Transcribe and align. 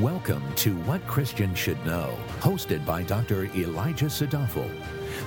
Welcome 0.00 0.42
to 0.54 0.74
What 0.84 1.06
Christians 1.06 1.58
Should 1.58 1.84
Know, 1.84 2.16
hosted 2.40 2.86
by 2.86 3.02
Dr. 3.02 3.44
Elijah 3.54 4.06
Sadafel. 4.06 4.70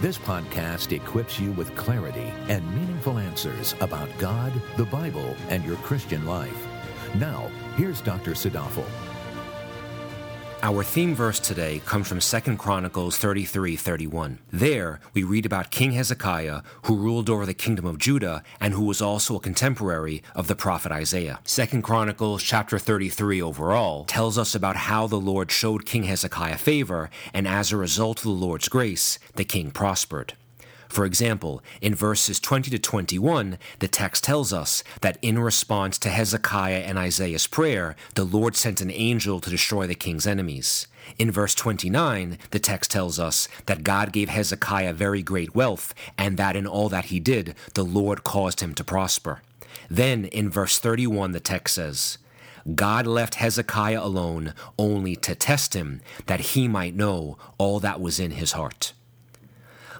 This 0.00 0.16
podcast 0.16 0.90
equips 0.92 1.38
you 1.38 1.52
with 1.52 1.76
clarity 1.76 2.32
and 2.48 2.66
meaningful 2.74 3.18
answers 3.18 3.74
about 3.82 4.08
God, 4.16 4.54
the 4.78 4.86
Bible, 4.86 5.36
and 5.50 5.62
your 5.66 5.76
Christian 5.76 6.24
life. 6.24 6.66
Now, 7.16 7.50
here's 7.76 8.00
Dr. 8.00 8.30
Sadafel. 8.30 8.86
Our 10.64 10.82
theme 10.82 11.14
verse 11.14 11.40
today 11.40 11.82
comes 11.84 12.08
from 12.08 12.20
2 12.20 12.56
Chronicles 12.56 13.18
33 13.18 13.76
31. 13.76 14.38
There, 14.50 14.98
we 15.12 15.22
read 15.22 15.44
about 15.44 15.70
King 15.70 15.92
Hezekiah, 15.92 16.62
who 16.84 16.96
ruled 16.96 17.28
over 17.28 17.44
the 17.44 17.52
kingdom 17.52 17.84
of 17.84 17.98
Judah 17.98 18.42
and 18.60 18.72
who 18.72 18.84
was 18.84 19.02
also 19.02 19.36
a 19.36 19.40
contemporary 19.40 20.22
of 20.34 20.48
the 20.48 20.56
prophet 20.56 20.90
Isaiah. 20.90 21.40
2 21.44 21.82
Chronicles 21.82 22.42
chapter 22.42 22.78
33 22.78 23.42
overall 23.42 24.06
tells 24.06 24.38
us 24.38 24.54
about 24.54 24.76
how 24.76 25.06
the 25.06 25.20
Lord 25.20 25.52
showed 25.52 25.84
King 25.84 26.04
Hezekiah 26.04 26.56
favor, 26.56 27.10
and 27.34 27.46
as 27.46 27.70
a 27.70 27.76
result 27.76 28.20
of 28.20 28.24
the 28.24 28.30
Lord's 28.30 28.68
grace, 28.70 29.18
the 29.34 29.44
king 29.44 29.70
prospered. 29.70 30.32
For 30.88 31.04
example, 31.04 31.62
in 31.80 31.94
verses 31.94 32.38
20 32.38 32.70
to 32.70 32.78
21, 32.78 33.58
the 33.78 33.88
text 33.88 34.24
tells 34.24 34.52
us 34.52 34.84
that 35.00 35.18
in 35.22 35.38
response 35.38 35.98
to 35.98 36.08
Hezekiah 36.08 36.80
and 36.80 36.98
Isaiah's 36.98 37.46
prayer, 37.46 37.96
the 38.14 38.24
Lord 38.24 38.56
sent 38.56 38.80
an 38.80 38.90
angel 38.90 39.40
to 39.40 39.50
destroy 39.50 39.86
the 39.86 39.94
king's 39.94 40.26
enemies. 40.26 40.86
In 41.18 41.30
verse 41.30 41.54
29, 41.54 42.38
the 42.50 42.58
text 42.58 42.90
tells 42.90 43.18
us 43.18 43.48
that 43.66 43.84
God 43.84 44.12
gave 44.12 44.28
Hezekiah 44.28 44.92
very 44.92 45.22
great 45.22 45.54
wealth, 45.54 45.94
and 46.16 46.36
that 46.36 46.56
in 46.56 46.66
all 46.66 46.88
that 46.88 47.06
he 47.06 47.20
did, 47.20 47.54
the 47.74 47.84
Lord 47.84 48.24
caused 48.24 48.60
him 48.60 48.74
to 48.74 48.84
prosper. 48.84 49.42
Then, 49.90 50.24
in 50.26 50.48
verse 50.48 50.78
31, 50.78 51.32
the 51.32 51.40
text 51.40 51.74
says, 51.74 52.18
God 52.74 53.06
left 53.06 53.34
Hezekiah 53.34 54.00
alone 54.00 54.54
only 54.78 55.16
to 55.16 55.34
test 55.34 55.74
him, 55.74 56.00
that 56.26 56.40
he 56.40 56.66
might 56.66 56.94
know 56.94 57.36
all 57.58 57.80
that 57.80 58.00
was 58.00 58.18
in 58.18 58.32
his 58.32 58.52
heart. 58.52 58.94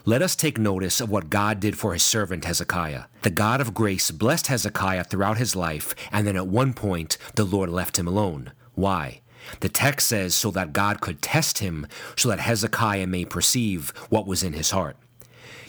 Let 0.06 0.20
us 0.20 0.36
take 0.36 0.58
notice 0.58 1.00
of 1.00 1.08
what 1.08 1.30
God 1.30 1.60
did 1.60 1.78
for 1.78 1.94
his 1.94 2.02
servant 2.02 2.44
Hezekiah. 2.44 3.05
The 3.22 3.30
God 3.30 3.62
of 3.62 3.72
grace 3.72 4.11
blessed 4.11 4.48
Hezekiah 4.48 5.05
throughout 5.05 5.38
his 5.38 5.56
life, 5.56 5.94
and 6.12 6.27
then 6.27 6.36
at 6.36 6.46
one 6.46 6.74
point 6.74 7.16
the 7.36 7.44
Lord 7.44 7.70
left 7.70 7.98
him 7.98 8.06
alone. 8.06 8.52
Why? 8.74 9.22
The 9.61 9.70
text 9.70 10.08
says 10.08 10.34
so 10.34 10.50
that 10.50 10.74
God 10.74 11.00
could 11.00 11.22
test 11.22 11.61
him, 11.61 11.86
so 12.16 12.28
that 12.28 12.41
Hezekiah 12.41 13.06
may 13.06 13.24
perceive 13.24 13.94
what 14.11 14.27
was 14.27 14.42
in 14.42 14.52
his 14.52 14.72
heart. 14.72 14.98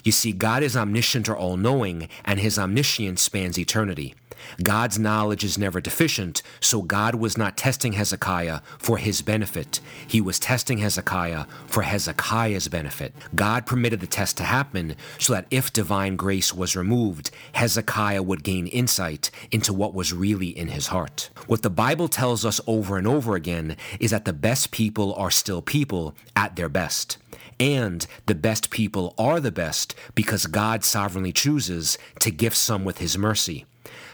You 0.05 0.11
see, 0.11 0.33
God 0.33 0.61
is 0.61 0.77
omniscient 0.77 1.27
or 1.27 1.35
all 1.35 1.57
knowing, 1.57 2.07
and 2.23 2.39
his 2.39 2.59
omniscience 2.59 3.23
spans 3.23 3.57
eternity. 3.57 4.13
God's 4.61 4.99
knowledge 4.99 5.43
is 5.43 5.57
never 5.57 5.81
deficient, 5.81 6.43
so 6.59 6.83
God 6.83 7.15
was 7.15 7.39
not 7.39 7.57
testing 7.57 7.93
Hezekiah 7.93 8.59
for 8.77 8.97
his 8.97 9.23
benefit. 9.23 9.79
He 10.07 10.21
was 10.21 10.37
testing 10.37 10.77
Hezekiah 10.77 11.45
for 11.65 11.81
Hezekiah's 11.81 12.67
benefit. 12.67 13.15
God 13.33 13.65
permitted 13.65 13.99
the 13.99 14.05
test 14.05 14.37
to 14.37 14.43
happen 14.43 14.95
so 15.17 15.33
that 15.33 15.47
if 15.49 15.73
divine 15.73 16.17
grace 16.17 16.53
was 16.53 16.75
removed, 16.75 17.31
Hezekiah 17.53 18.21
would 18.21 18.43
gain 18.43 18.67
insight 18.67 19.31
into 19.49 19.73
what 19.73 19.95
was 19.95 20.13
really 20.13 20.49
in 20.49 20.67
his 20.67 20.87
heart. 20.87 21.31
What 21.47 21.63
the 21.63 21.71
Bible 21.71 22.09
tells 22.09 22.45
us 22.45 22.61
over 22.67 22.99
and 22.99 23.07
over 23.07 23.33
again 23.33 23.75
is 23.99 24.11
that 24.11 24.25
the 24.25 24.33
best 24.33 24.69
people 24.69 25.15
are 25.15 25.31
still 25.31 25.63
people 25.63 26.13
at 26.35 26.55
their 26.55 26.69
best. 26.69 27.17
And 27.59 28.05
the 28.25 28.35
best 28.35 28.69
people 28.69 29.13
are 29.17 29.39
the 29.39 29.51
best 29.51 29.95
because 30.13 30.47
God 30.47 30.83
sovereignly 30.83 31.31
chooses 31.31 31.97
to 32.19 32.31
gift 32.31 32.57
some 32.57 32.83
with 32.83 32.99
his 32.99 33.17
mercy. 33.17 33.65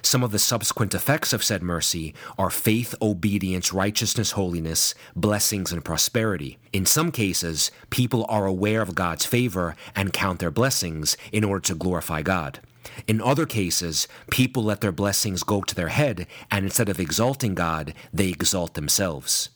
Some 0.04 0.24
of 0.24 0.32
the 0.32 0.40
subsequent 0.40 0.94
effects 0.96 1.32
of 1.32 1.44
said 1.44 1.62
mercy 1.62 2.14
are 2.38 2.50
faith, 2.50 2.96
obedience, 3.02 3.72
righteousness, 3.72 4.32
holiness, 4.32 4.96
blessings, 5.16 5.72
and 5.72 5.86
prosperity. 5.86 6.58
In 6.74 6.86
some 6.86 7.12
cases, 7.12 7.72
people 7.90 8.25
are 8.28 8.46
aware 8.46 8.81
of 8.81 8.96
God's 8.96 9.25
favor 9.25 9.75
and 9.96 10.14
count 10.14 10.40
their 10.40 10.52
blessings 10.52 11.18
in 11.31 11.44
order 11.44 11.62
to 11.62 11.75
glorify 11.75 12.22
God. 12.24 12.59
In 13.08 13.22
other 13.22 13.46
cases, 13.46 14.08
people 14.31 14.64
let 14.64 14.81
their 14.81 14.91
blessings 14.91 15.44
go 15.44 15.62
to 15.62 15.75
their 15.75 15.90
head, 15.90 16.28
and 16.50 16.66
instead 16.66 16.90
of 16.90 17.00
exalting 17.00 17.53
God, 17.53 17.94
they 18.12 18.30
exalt 18.30 18.74
themselves. 18.74 19.50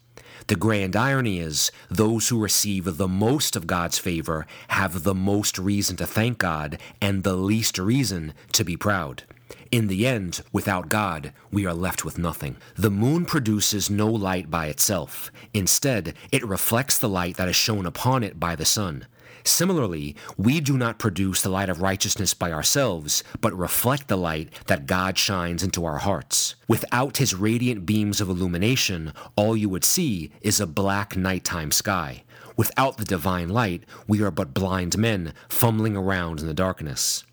The 0.47 0.55
grand 0.55 0.95
irony 0.95 1.39
is, 1.39 1.71
those 1.89 2.29
who 2.29 2.39
receive 2.39 2.97
the 2.97 3.07
most 3.07 3.55
of 3.55 3.67
God's 3.67 3.97
favor 3.97 4.45
have 4.69 5.03
the 5.03 5.15
most 5.15 5.57
reason 5.57 5.95
to 5.97 6.05
thank 6.05 6.37
God 6.37 6.77
and 7.01 7.23
the 7.23 7.35
least 7.35 7.77
reason 7.77 8.33
to 8.53 8.63
be 8.63 8.77
proud. 8.77 9.23
In 9.71 9.87
the 9.87 10.07
end, 10.07 10.41
without 10.51 10.89
God, 10.89 11.33
we 11.51 11.65
are 11.65 11.73
left 11.73 12.05
with 12.05 12.17
nothing. 12.17 12.57
The 12.75 12.91
moon 12.91 13.25
produces 13.25 13.89
no 13.89 14.07
light 14.07 14.49
by 14.49 14.67
itself. 14.67 15.31
Instead, 15.53 16.13
it 16.31 16.45
reflects 16.45 16.97
the 16.97 17.09
light 17.09 17.37
that 17.37 17.49
is 17.49 17.55
shone 17.55 17.85
upon 17.85 18.23
it 18.23 18.39
by 18.39 18.55
the 18.55 18.65
sun. 18.65 19.07
Similarly, 19.43 20.15
we 20.37 20.59
do 20.59 20.77
not 20.77 20.99
produce 20.99 21.41
the 21.41 21.49
light 21.49 21.69
of 21.69 21.81
righteousness 21.81 22.33
by 22.33 22.51
ourselves, 22.51 23.23
but 23.41 23.57
reflect 23.57 24.07
the 24.07 24.17
light 24.17 24.49
that 24.67 24.87
God 24.87 25.17
shines 25.17 25.63
into 25.63 25.85
our 25.85 25.99
hearts. 25.99 26.55
Without 26.67 27.17
his 27.17 27.35
radiant 27.35 27.85
beams 27.85 28.21
of 28.21 28.29
illumination, 28.29 29.13
all 29.35 29.55
you 29.55 29.69
would 29.69 29.83
see 29.83 30.31
is 30.41 30.59
a 30.59 30.67
black 30.67 31.15
nighttime 31.15 31.71
sky. 31.71 32.23
Without 32.57 32.97
the 32.97 33.05
divine 33.05 33.49
light, 33.49 33.83
we 34.07 34.21
are 34.21 34.31
but 34.31 34.53
blind 34.53 34.97
men 34.97 35.33
fumbling 35.49 35.95
around 35.97 36.39
in 36.39 36.47
the 36.47 36.53
darkness. 36.53 37.23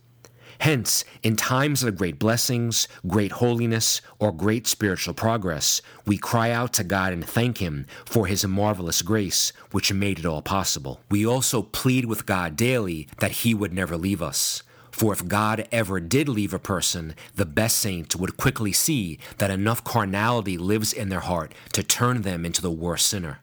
Hence, 0.63 1.05
in 1.25 1.35
times 1.35 1.83
of 1.83 1.97
great 1.97 2.21
blessings, 2.21 2.87
great 3.05 3.33
holiness, 3.33 4.01
or 4.21 4.31
great 4.31 4.69
spiritual 4.69 5.13
progress, 5.13 5.83
we 6.07 6.17
cry 6.17 6.53
out 6.53 6.73
to 6.75 6.85
God 6.85 7.13
and 7.13 7.25
thank 7.25 7.59
Him 7.59 7.85
for 8.05 8.29
His 8.29 8.47
marvelous 8.47 9.03
grace, 9.03 9.53
which 9.73 9.93
made 9.93 10.21
it 10.21 10.25
all 10.25 10.41
possible. 10.41 11.01
We 11.11 11.27
also 11.27 11.63
plead 11.63 12.05
with 12.05 12.27
God 12.27 12.55
daily 12.55 13.09
that 13.19 13.43
He 13.43 13.55
would 13.55 13.73
never 13.73 13.97
leave 13.97 14.23
us. 14.23 14.63
For 14.93 15.13
if 15.13 15.27
God 15.27 15.67
ever 15.73 15.99
did 15.99 16.29
leave 16.29 16.55
a 16.55 16.61
person, 16.61 17.17
the 17.35 17.45
best 17.45 17.79
saint 17.79 18.15
would 18.15 18.37
quickly 18.37 18.71
see 18.71 19.19
that 19.39 19.51
enough 19.51 19.83
carnality 19.83 20.57
lives 20.59 20.93
in 20.93 21.09
their 21.09 21.27
heart 21.27 21.53
to 21.73 21.83
turn 21.83 22.23
them 22.23 22.47
into 22.47 22.63
the 22.63 22.71
worst 22.71 23.09
sinner. 23.09 23.42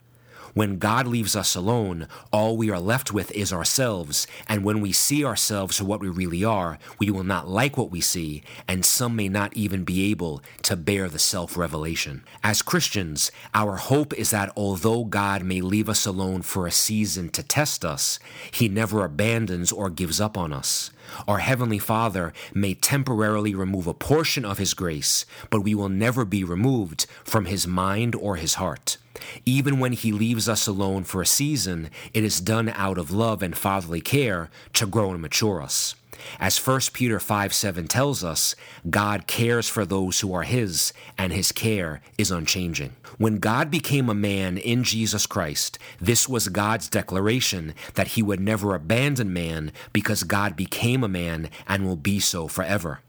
When 0.59 0.77
God 0.77 1.07
leaves 1.07 1.37
us 1.37 1.55
alone, 1.55 2.09
all 2.33 2.57
we 2.57 2.69
are 2.69 2.81
left 2.81 3.13
with 3.13 3.31
is 3.31 3.53
ourselves, 3.53 4.27
and 4.45 4.65
when 4.65 4.81
we 4.81 4.91
see 4.91 5.23
ourselves 5.23 5.77
for 5.77 5.85
what 5.85 6.01
we 6.01 6.09
really 6.09 6.43
are, 6.43 6.77
we 6.99 7.09
will 7.09 7.23
not 7.23 7.47
like 7.47 7.77
what 7.77 7.91
we 7.91 8.01
see, 8.01 8.43
and 8.67 8.83
some 8.83 9.15
may 9.15 9.29
not 9.29 9.55
even 9.55 9.85
be 9.85 10.11
able 10.11 10.41
to 10.63 10.75
bear 10.75 11.07
the 11.07 11.17
self 11.17 11.55
revelation. 11.55 12.25
As 12.43 12.61
Christians, 12.61 13.31
our 13.53 13.77
hope 13.77 14.13
is 14.15 14.31
that 14.31 14.51
although 14.57 15.05
God 15.05 15.43
may 15.43 15.61
leave 15.61 15.87
us 15.87 16.05
alone 16.05 16.41
for 16.41 16.67
a 16.67 16.71
season 16.71 17.29
to 17.29 17.41
test 17.41 17.85
us, 17.85 18.19
He 18.51 18.67
never 18.67 19.05
abandons 19.05 19.71
or 19.71 19.89
gives 19.89 20.19
up 20.19 20.37
on 20.37 20.51
us. 20.51 20.91
Our 21.25 21.37
Heavenly 21.37 21.79
Father 21.79 22.33
may 22.53 22.73
temporarily 22.73 23.55
remove 23.55 23.87
a 23.87 23.93
portion 23.93 24.43
of 24.43 24.57
His 24.57 24.73
grace, 24.73 25.25
but 25.49 25.61
we 25.61 25.73
will 25.73 25.87
never 25.87 26.25
be 26.25 26.43
removed 26.43 27.05
from 27.23 27.45
His 27.45 27.65
mind 27.65 28.13
or 28.13 28.35
His 28.35 28.55
heart. 28.55 28.97
Even 29.45 29.79
when 29.79 29.93
He 29.93 30.11
leaves 30.11 30.47
us 30.47 30.67
alone 30.67 31.03
for 31.03 31.21
a 31.21 31.25
season, 31.25 31.89
it 32.13 32.23
is 32.23 32.41
done 32.41 32.69
out 32.69 32.97
of 32.97 33.11
love 33.11 33.41
and 33.41 33.57
fatherly 33.57 34.01
care 34.01 34.49
to 34.73 34.85
grow 34.85 35.11
and 35.11 35.21
mature 35.21 35.61
us. 35.61 35.95
As 36.39 36.57
1 36.57 36.81
Peter 36.93 37.19
5 37.19 37.53
7 37.53 37.87
tells 37.87 38.23
us, 38.23 38.55
God 38.89 39.27
cares 39.27 39.69
for 39.69 39.85
those 39.85 40.19
who 40.19 40.33
are 40.33 40.43
His, 40.43 40.93
and 41.17 41.31
His 41.31 41.51
care 41.51 42.01
is 42.17 42.31
unchanging. 42.31 42.95
When 43.17 43.39
God 43.39 43.71
became 43.71 44.09
a 44.09 44.13
man 44.13 44.57
in 44.57 44.83
Jesus 44.83 45.25
Christ, 45.25 45.79
this 45.99 46.27
was 46.27 46.49
God's 46.49 46.89
declaration 46.89 47.73
that 47.95 48.09
He 48.09 48.23
would 48.23 48.39
never 48.39 48.75
abandon 48.75 49.33
man 49.33 49.71
because 49.93 50.23
God 50.23 50.55
became 50.55 51.03
a 51.03 51.09
man 51.09 51.49
and 51.67 51.85
will 51.85 51.95
be 51.95 52.19
so 52.19 52.47
forever. 52.47 52.99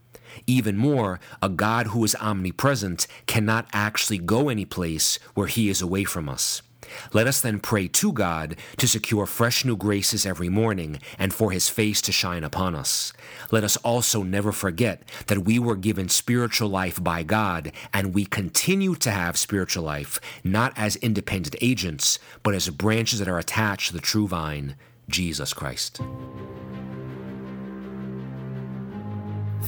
Even 0.47 0.77
more, 0.77 1.19
a 1.41 1.49
God 1.49 1.87
who 1.87 2.03
is 2.03 2.15
omnipresent 2.15 3.07
cannot 3.25 3.67
actually 3.73 4.17
go 4.17 4.49
any 4.49 4.65
place 4.65 5.17
where 5.33 5.47
He 5.47 5.69
is 5.69 5.81
away 5.81 6.03
from 6.03 6.29
us. 6.29 6.61
Let 7.13 7.27
us 7.27 7.41
then 7.41 7.59
pray 7.59 7.87
to 7.87 8.11
God 8.11 8.55
to 8.77 8.87
secure 8.87 9.25
fresh 9.25 9.65
new 9.65 9.75
graces 9.75 10.25
every 10.25 10.49
morning 10.49 10.99
and 11.17 11.33
for 11.33 11.51
his 11.51 11.69
face 11.69 12.01
to 12.03 12.11
shine 12.11 12.43
upon 12.43 12.75
us. 12.75 13.13
Let 13.51 13.63
us 13.63 13.77
also 13.77 14.23
never 14.23 14.51
forget 14.51 15.03
that 15.27 15.45
we 15.45 15.59
were 15.59 15.75
given 15.75 16.09
spiritual 16.09 16.69
life 16.69 17.01
by 17.03 17.23
God 17.23 17.71
and 17.93 18.13
we 18.13 18.25
continue 18.25 18.95
to 18.95 19.11
have 19.11 19.37
spiritual 19.37 19.83
life, 19.83 20.19
not 20.43 20.73
as 20.75 20.95
independent 20.97 21.55
agents, 21.61 22.19
but 22.43 22.53
as 22.53 22.69
branches 22.69 23.19
that 23.19 23.27
are 23.27 23.39
attached 23.39 23.87
to 23.87 23.93
the 23.93 23.99
true 23.99 24.27
vine, 24.27 24.75
Jesus 25.09 25.53
Christ. 25.53 26.01